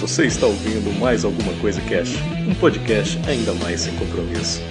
[0.00, 2.14] Você está ouvindo mais alguma coisa Cash,
[2.48, 4.62] um podcast ainda mais sem compromisso.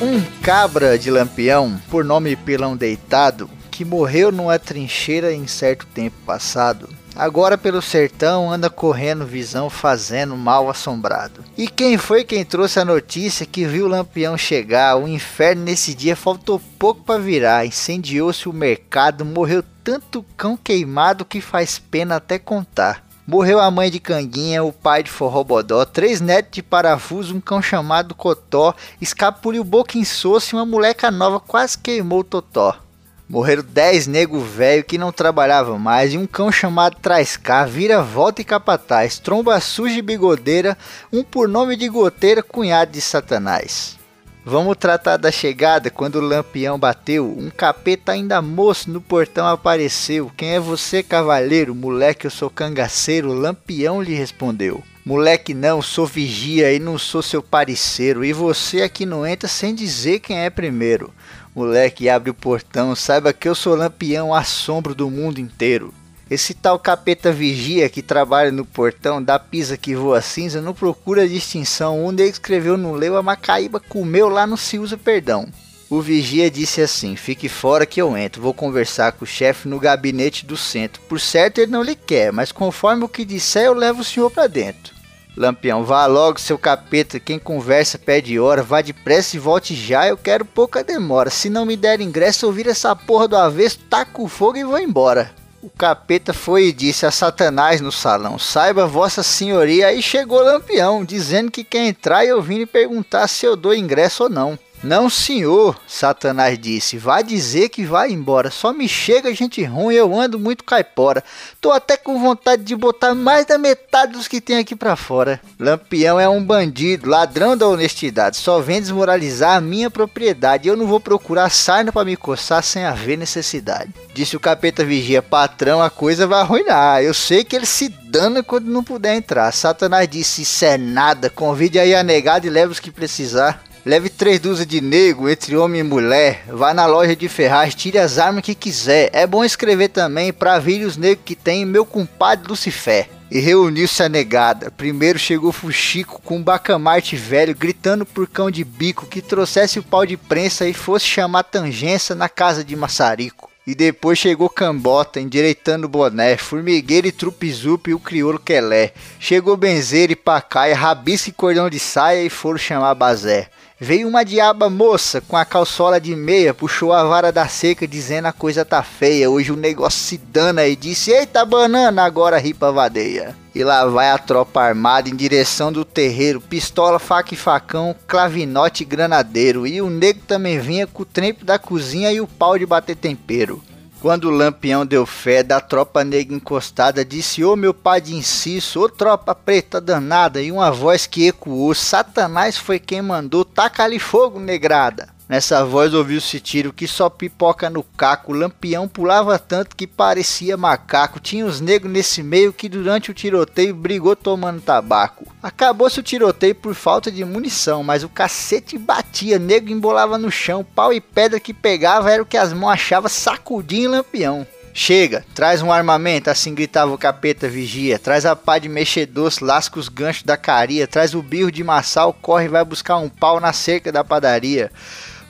[0.00, 6.14] Um cabra de lampião, por nome Pelão Deitado, que morreu numa trincheira em certo tempo
[6.24, 11.42] passado, agora pelo sertão anda correndo visão fazendo mal assombrado.
[11.58, 14.96] E quem foi quem trouxe a notícia que viu o lampião chegar?
[14.96, 21.24] O inferno nesse dia faltou pouco para virar, incendiou-se o mercado, morreu tanto cão queimado
[21.24, 23.04] que faz pena até contar.
[23.26, 27.60] Morreu a mãe de Canguinha, o pai de Forrobodó, três netos de parafuso, um cão
[27.60, 32.83] chamado Cotó, escapuliu boca insosso e uma moleca nova quase queimou o Totó.
[33.26, 38.42] Morreram dez nego velho que não trabalhava mais e um cão chamado Trascar, vira volta
[38.42, 40.76] e capataz, tromba suja e bigodeira,
[41.10, 43.98] um por nome de goteira, cunhado de Satanás.
[44.46, 47.34] Vamos tratar da chegada quando o lampião bateu.
[47.38, 50.30] Um capeta ainda moço no portão apareceu.
[50.36, 51.74] Quem é você, cavaleiro?
[51.74, 53.30] Moleque, eu sou cangaceiro.
[53.30, 54.84] O lampião lhe respondeu.
[55.02, 58.22] Moleque, não, sou vigia e não sou seu parceiro.
[58.22, 61.10] E você aqui não entra sem dizer quem é primeiro.
[61.54, 65.94] Moleque, abre o portão, saiba que eu sou lampião, assombro do mundo inteiro.
[66.34, 71.28] Esse tal capeta vigia que trabalha no portão da pisa que voa cinza não procura
[71.28, 72.04] distinção.
[72.04, 75.46] Um ele escreveu no leu, a Macaíba comeu lá não se usa perdão.
[75.88, 78.42] O vigia disse assim: Fique fora que eu entro.
[78.42, 81.00] Vou conversar com o chefe no gabinete do centro.
[81.02, 84.28] Por certo ele não lhe quer, mas conforme o que disser eu levo o senhor
[84.28, 84.92] para dentro.
[85.36, 87.20] Lampião, vá logo, seu capeta.
[87.20, 88.60] Quem conversa pede hora.
[88.60, 90.08] Vá depressa e volte já.
[90.08, 91.30] Eu quero pouca demora.
[91.30, 94.80] Se não me der ingresso, eu viro essa porra do avesso, taco fogo e vou
[94.80, 95.43] embora.
[95.64, 99.86] O capeta foi e disse a Satanás no salão: Saiba, vossa senhoria.
[99.86, 103.56] Aí chegou o Lampião, dizendo que quer entrar e eu vim lhe perguntar se eu
[103.56, 104.58] dou ingresso ou não.
[104.84, 106.98] Não, senhor, Satanás disse.
[106.98, 108.50] Vá dizer que vai embora.
[108.50, 111.24] Só me chega gente ruim, eu ando muito caipora.
[111.58, 115.40] Tô até com vontade de botar mais da metade dos que tem aqui para fora.
[115.58, 118.36] Lampião é um bandido, ladrão da honestidade.
[118.36, 120.68] Só vem desmoralizar a minha propriedade.
[120.68, 123.94] Eu não vou procurar sarna para me coçar sem haver necessidade.
[124.12, 127.02] Disse o capeta vigia, patrão, a coisa vai arruinar.
[127.02, 129.50] Eu sei que ele se dana quando não puder entrar.
[129.50, 131.30] Satanás disse, isso é nada.
[131.30, 133.64] Convide aí a negada e leve os que precisar.
[133.86, 136.42] Leve três dúzias de nego entre homem e mulher.
[136.48, 139.10] Vá na loja de ferraz, tire as armas que quiser.
[139.12, 143.10] É bom escrever também para vir os negros que tem meu compadre Lucifer.
[143.30, 144.70] E reuniu-se a negada.
[144.70, 149.82] Primeiro chegou Fuxico com um bacamarte velho, gritando por cão de bico que trouxesse o
[149.82, 153.50] pau de prensa e fosse chamar tangência na casa de maçarico.
[153.66, 158.92] E depois chegou Cambota, endireitando o boné, Formigueiro e Trupizup e o crioulo Quelé.
[159.18, 163.50] Chegou Benzeiro e Pacaia, Rabisco e Cordão de Saia e foram chamar Bazé.
[163.78, 168.26] Veio uma diaba moça com a calçola de meia, puxou a vara da seca dizendo
[168.26, 169.28] a coisa tá feia.
[169.28, 173.34] Hoje o negócio se dana e disse: Eita banana, agora ripa vadeia.
[173.52, 178.84] E lá vai a tropa armada em direção do terreiro, pistola, faca e facão, clavinote
[178.84, 179.66] e granadeiro.
[179.66, 182.94] E o nego também vinha com o trempo da cozinha e o pau de bater
[182.94, 183.60] tempero.
[184.04, 188.14] Quando o lampião deu fé da tropa negra encostada, disse: Ô oh, meu pai de
[188.14, 193.46] inciso, ô oh, tropa preta danada, e uma voz que ecoou: Satanás foi quem mandou,
[193.46, 195.08] taca-lhe fogo, negrada.
[195.26, 198.32] Nessa voz ouviu-se tiro que só pipoca no caco.
[198.32, 201.18] O lampião pulava tanto que parecia macaco.
[201.18, 205.23] Tinha os negros nesse meio que durante o tiroteio brigou tomando tabaco.
[205.44, 210.64] Acabou-se o tiroteio por falta de munição, mas o cacete batia, negro embolava no chão,
[210.64, 214.46] pau e pedra que pegava era o que as mãos achavam sacudindo lampião.
[214.72, 217.98] Chega, traz um armamento, assim gritava o capeta vigia.
[217.98, 220.86] Traz a pá de mexer doce, lasca os ganchos da caria.
[220.86, 224.72] Traz o birro de maçal, corre e vai buscar um pau na cerca da padaria.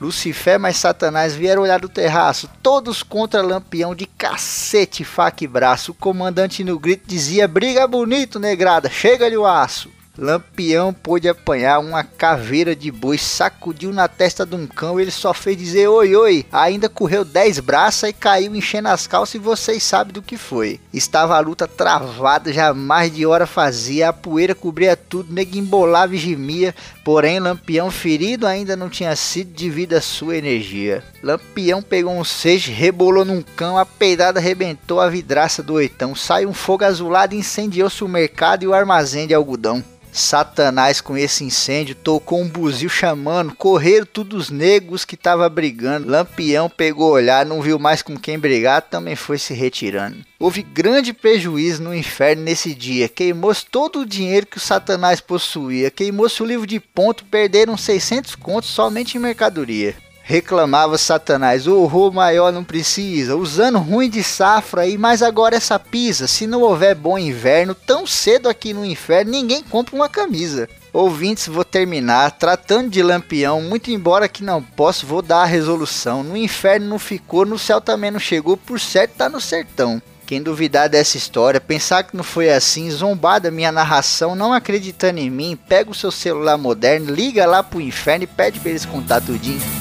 [0.00, 5.92] Lucifer mais Satanás vieram olhar do terraço, todos contra Lampião de cacete, faca e braço.
[5.92, 9.99] O comandante no grito dizia: Briga bonito, negrada, chega-lhe o aço.
[10.18, 15.32] Lampião pôde apanhar uma caveira de boi, sacudiu na testa de um cão, ele só
[15.32, 19.82] fez dizer oi oi, ainda correu 10 braças e caiu enchendo as calças e vocês
[19.84, 20.80] sabem do que foi.
[20.92, 26.14] Estava a luta travada, já mais de hora fazia, a poeira cobria tudo, nego embolava
[26.14, 26.74] e gemia,
[27.04, 31.04] porém Lampião ferido ainda não tinha sido devido à sua energia.
[31.22, 36.48] Lampião pegou um seixo, rebolou num cão, a peidada arrebentou a vidraça do oitão, saiu
[36.48, 39.84] um fogo azulado e incendiou-se o mercado e o armazém de algodão.
[40.12, 46.08] Satanás com esse incêndio tocou um buzil chamando, correram todos os negros que tava brigando.
[46.08, 50.18] Lampião pegou olhar, não viu mais com quem brigar, também foi se retirando.
[50.38, 53.08] Houve grande prejuízo no inferno nesse dia.
[53.08, 55.90] Queimou-se todo o dinheiro que o Satanás possuía.
[55.90, 59.94] Queimou-se o livro de ponto, perderam 600 contos somente em mercadoria.
[60.30, 65.76] Reclamava Satanás, o horror maior não precisa, usando ruim de safra aí, mas agora essa
[65.76, 70.68] pisa, se não houver bom inverno, tão cedo aqui no inferno ninguém compra uma camisa.
[70.92, 76.22] Ouvintes, vou terminar tratando de lampião, muito embora que não posso, vou dar a resolução.
[76.22, 80.00] No inferno não ficou, no céu também não chegou, por certo tá no sertão.
[80.28, 85.18] Quem duvidar dessa história, pensar que não foi assim, zombar da minha narração, não acreditando
[85.18, 88.86] em mim, pega o seu celular moderno, liga lá pro inferno e pede pra eles
[88.86, 89.79] contar tudinho.